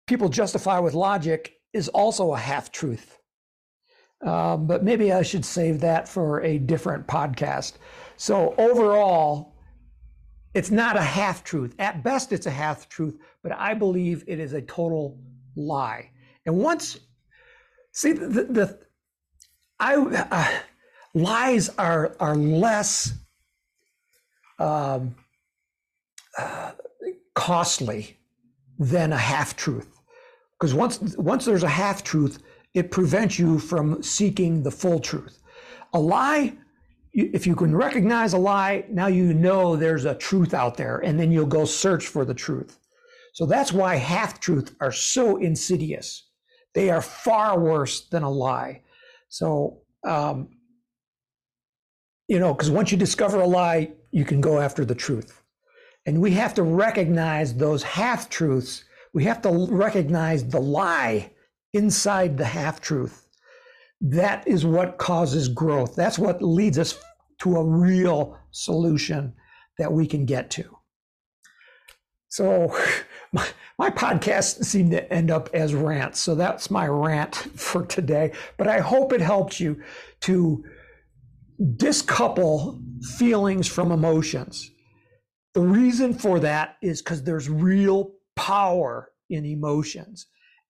people 0.06 0.28
justify 0.28 0.78
with 0.78 0.94
logic 0.94 1.60
is 1.72 1.88
also 1.88 2.34
a 2.34 2.38
half 2.38 2.70
truth. 2.72 3.18
Um, 4.24 4.66
but 4.66 4.82
maybe 4.82 5.12
I 5.12 5.22
should 5.22 5.44
save 5.44 5.80
that 5.80 6.08
for 6.08 6.40
a 6.42 6.58
different 6.58 7.06
podcast. 7.06 7.74
So 8.16 8.54
overall, 8.56 9.54
it's 10.54 10.70
not 10.70 10.96
a 10.96 11.02
half 11.02 11.44
truth. 11.44 11.74
At 11.78 12.02
best, 12.02 12.32
it's 12.32 12.46
a 12.46 12.50
half 12.50 12.88
truth, 12.88 13.18
but 13.42 13.52
I 13.52 13.74
believe 13.74 14.24
it 14.26 14.38
is 14.38 14.52
a 14.52 14.62
total 14.62 15.18
lie. 15.56 16.10
And 16.46 16.56
once, 16.56 16.98
see, 17.92 18.12
the, 18.12 18.44
the 18.44 18.78
I 19.80 19.96
uh, 19.96 20.58
lies 21.14 21.68
are 21.70 22.16
are 22.20 22.36
less 22.36 23.12
um, 24.58 25.14
uh, 26.38 26.72
costly 27.34 28.18
than 28.78 29.12
a 29.12 29.16
half 29.16 29.56
truth, 29.56 30.00
because 30.58 30.74
once 30.74 31.16
once 31.16 31.44
there's 31.44 31.62
a 31.62 31.68
half 31.68 32.02
truth, 32.02 32.42
it 32.74 32.90
prevents 32.90 33.38
you 33.38 33.58
from 33.58 34.02
seeking 34.02 34.62
the 34.62 34.70
full 34.70 34.98
truth. 34.98 35.40
A 35.92 35.98
lie, 35.98 36.52
if 37.12 37.46
you 37.46 37.54
can 37.54 37.74
recognize 37.74 38.32
a 38.32 38.38
lie, 38.38 38.84
now 38.90 39.06
you 39.06 39.32
know 39.32 39.76
there's 39.76 40.04
a 40.04 40.14
truth 40.16 40.54
out 40.54 40.76
there, 40.76 40.98
and 40.98 41.18
then 41.18 41.30
you'll 41.30 41.46
go 41.46 41.64
search 41.64 42.08
for 42.08 42.24
the 42.24 42.34
truth. 42.34 42.78
So 43.32 43.46
that's 43.46 43.72
why 43.72 43.96
half 43.96 44.40
truths 44.40 44.72
are 44.80 44.92
so 44.92 45.36
insidious. 45.38 46.28
They 46.72 46.90
are 46.90 47.02
far 47.02 47.58
worse 47.58 48.02
than 48.08 48.22
a 48.22 48.30
lie. 48.30 48.82
So, 49.28 49.82
um, 50.04 50.48
you 52.28 52.38
know, 52.38 52.54
because 52.54 52.70
once 52.70 52.90
you 52.90 52.98
discover 52.98 53.40
a 53.40 53.46
lie, 53.46 53.92
you 54.10 54.24
can 54.24 54.40
go 54.40 54.60
after 54.60 54.84
the 54.84 54.94
truth. 54.94 55.42
And 56.06 56.20
we 56.20 56.32
have 56.32 56.54
to 56.54 56.62
recognize 56.62 57.54
those 57.54 57.82
half 57.82 58.28
truths. 58.28 58.84
We 59.12 59.24
have 59.24 59.42
to 59.42 59.66
recognize 59.70 60.46
the 60.46 60.60
lie 60.60 61.32
inside 61.72 62.36
the 62.36 62.44
half 62.44 62.80
truth. 62.80 63.26
That 64.00 64.46
is 64.46 64.66
what 64.66 64.98
causes 64.98 65.48
growth. 65.48 65.94
That's 65.96 66.18
what 66.18 66.42
leads 66.42 66.78
us 66.78 66.98
to 67.40 67.56
a 67.56 67.64
real 67.64 68.38
solution 68.50 69.34
that 69.78 69.92
we 69.92 70.06
can 70.06 70.24
get 70.24 70.50
to. 70.50 70.78
So, 72.28 72.76
my, 73.32 73.46
my 73.78 73.90
podcasts 73.90 74.64
seem 74.64 74.90
to 74.90 75.12
end 75.12 75.30
up 75.30 75.50
as 75.54 75.74
rants. 75.74 76.20
So, 76.20 76.34
that's 76.34 76.70
my 76.70 76.86
rant 76.86 77.34
for 77.56 77.84
today. 77.84 78.32
But 78.56 78.68
I 78.68 78.80
hope 78.80 79.12
it 79.12 79.20
helps 79.20 79.58
you 79.58 79.82
to 80.20 80.64
discouple 81.76 82.80
feelings 83.18 83.68
from 83.68 83.92
emotions. 83.92 84.70
The 85.54 85.60
reason 85.60 86.14
for 86.14 86.40
that 86.40 86.76
is 86.82 87.00
because 87.00 87.22
there's 87.22 87.48
real 87.48 88.12
power 88.34 89.12
in 89.30 89.44
emotions. 89.44 90.26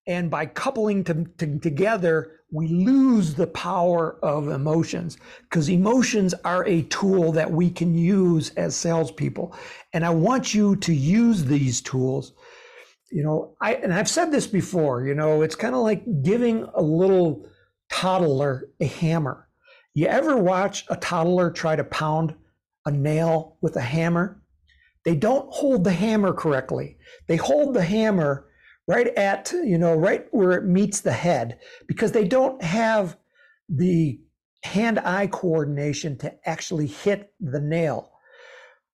And 0.07 0.29
by 0.29 0.45
coupling 0.45 1.03
them 1.03 1.33
together, 1.37 2.35
we 2.51 2.67
lose 2.67 3.33
the 3.33 3.47
power 3.47 4.17
of 4.23 4.49
emotions 4.49 5.17
because 5.49 5.69
emotions 5.69 6.33
are 6.45 6.65
a 6.67 6.83
tool 6.83 7.31
that 7.31 7.51
we 7.51 7.71
can 7.71 7.95
use 7.95 8.51
as 8.51 8.75
salespeople. 8.75 9.55
And 9.93 10.05
I 10.05 10.11
want 10.11 10.53
you 10.53 10.75
to 10.77 10.93
use 10.93 11.45
these 11.45 11.81
tools. 11.81 12.33
You 13.11 13.23
know, 13.23 13.55
I 13.61 13.75
and 13.75 13.93
I've 13.93 14.09
said 14.09 14.31
this 14.31 14.45
before, 14.45 15.05
you 15.05 15.15
know, 15.15 15.41
it's 15.41 15.55
kind 15.55 15.73
of 15.73 15.81
like 15.81 16.03
giving 16.21 16.63
a 16.75 16.81
little 16.81 17.47
toddler 17.89 18.69
a 18.79 18.85
hammer. 18.85 19.44
You 19.97 20.07
ever 20.07 20.35
watch 20.35 20.83
a 20.89 20.97
toddler 20.97 21.49
try 21.49 21.77
to 21.77 21.83
pound 21.85 22.35
a 22.85 22.91
nail 22.91 23.55
with 23.61 23.77
a 23.77 23.81
hammer? 23.81 24.41
They 25.05 25.15
don't 25.15 25.49
hold 25.53 25.85
the 25.85 25.93
hammer 25.93 26.33
correctly. 26.33 26.97
They 27.29 27.37
hold 27.37 27.73
the 27.73 27.83
hammer 27.83 28.47
right 28.89 29.07
at, 29.15 29.53
you 29.53 29.77
know, 29.77 29.95
right 29.95 30.27
where 30.31 30.51
it 30.51 30.65
meets 30.65 30.99
the 30.99 31.13
head 31.13 31.59
because 31.87 32.11
they 32.11 32.27
don't 32.27 32.61
have 32.61 33.15
the 33.69 34.19
hand 34.63 34.99
eye 34.99 35.27
coordination 35.27 36.17
to 36.17 36.35
actually 36.45 36.87
hit 36.87 37.33
the 37.39 37.61
nail. 37.61 38.11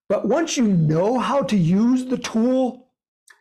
But 0.07 0.27
once 0.27 0.55
you 0.55 0.67
know 0.67 1.17
how 1.17 1.41
to 1.41 1.57
use 1.57 2.05
the 2.05 2.17
tool, 2.17 2.91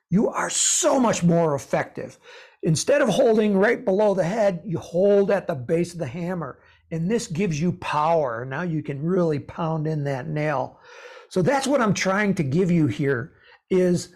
you 0.08 0.30
are 0.30 0.48
so 0.48 0.98
much 0.98 1.22
more 1.22 1.54
effective. 1.54 2.18
Instead 2.62 3.02
of 3.02 3.10
holding 3.10 3.58
right 3.58 3.84
below 3.84 4.14
the 4.14 4.24
head, 4.24 4.62
you 4.64 4.78
hold 4.78 5.30
at 5.30 5.46
the 5.46 5.54
base 5.54 5.92
of 5.92 5.98
the 5.98 6.06
hammer. 6.06 6.58
And 6.90 7.10
this 7.10 7.26
gives 7.26 7.60
you 7.60 7.72
power. 7.72 8.44
Now 8.44 8.62
you 8.62 8.82
can 8.82 9.02
really 9.02 9.38
pound 9.38 9.86
in 9.86 10.04
that 10.04 10.28
nail. 10.28 10.80
So 11.28 11.42
that's 11.42 11.66
what 11.66 11.80
I'm 11.80 11.94
trying 11.94 12.34
to 12.34 12.42
give 12.42 12.70
you 12.70 12.88
here 12.88 13.32
is 13.70 14.14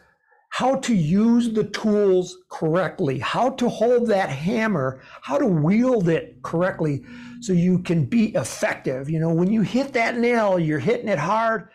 how 0.50 0.76
to 0.76 0.94
use 0.94 1.52
the 1.52 1.64
tools 1.64 2.36
correctly, 2.48 3.18
how 3.18 3.50
to 3.50 3.68
hold 3.68 4.08
that 4.08 4.28
hammer, 4.28 5.00
how 5.22 5.36
to 5.36 5.46
wield 5.46 6.08
it 6.08 6.40
correctly 6.42 7.04
so 7.40 7.52
you 7.52 7.80
can 7.80 8.04
be 8.04 8.26
effective. 8.34 9.10
You 9.10 9.18
know, 9.18 9.34
when 9.34 9.52
you 9.52 9.62
hit 9.62 9.92
that 9.94 10.16
nail, 10.16 10.58
you're 10.58 10.78
hitting 10.78 11.08
it 11.08 11.18
hard 11.18 11.70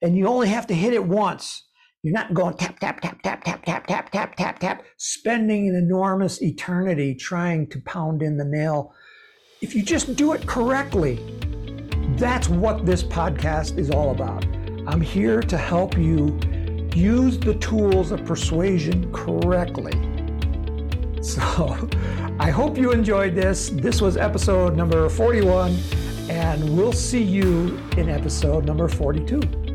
and 0.00 0.16
you 0.16 0.26
only 0.28 0.48
have 0.48 0.66
to 0.68 0.74
hit 0.74 0.92
it 0.92 1.04
once. 1.04 1.64
You're 2.02 2.14
not 2.14 2.32
going 2.32 2.56
tap, 2.56 2.78
tap, 2.78 3.00
tap, 3.00 3.20
tap, 3.22 3.44
tap, 3.44 3.64
tap, 3.64 3.86
tap, 3.86 4.10
tap, 4.10 4.36
tap, 4.36 4.58
tap, 4.58 4.84
spending 4.96 5.68
an 5.68 5.74
enormous 5.74 6.40
eternity 6.40 7.14
trying 7.14 7.68
to 7.70 7.80
pound 7.80 8.22
in 8.22 8.38
the 8.38 8.44
nail. 8.44 8.94
If 9.60 9.74
you 9.74 9.82
just 9.82 10.16
do 10.16 10.32
it 10.32 10.46
correctly, 10.46 11.20
that's 12.16 12.48
what 12.48 12.86
this 12.86 13.02
podcast 13.02 13.76
is 13.76 13.90
all 13.90 14.10
about. 14.10 14.46
I'm 14.86 15.02
here 15.02 15.42
to 15.42 15.58
help 15.58 15.98
you 15.98 16.40
use 16.94 17.38
the 17.38 17.52
tools 17.56 18.10
of 18.10 18.24
persuasion 18.24 19.12
correctly. 19.12 19.92
So 21.22 21.90
I 22.38 22.48
hope 22.48 22.78
you 22.78 22.92
enjoyed 22.92 23.34
this. 23.34 23.68
This 23.68 24.00
was 24.00 24.16
episode 24.16 24.74
number 24.74 25.06
41, 25.10 25.78
and 26.30 26.74
we'll 26.74 26.94
see 26.94 27.22
you 27.22 27.78
in 27.98 28.08
episode 28.08 28.64
number 28.64 28.88
42. 28.88 29.69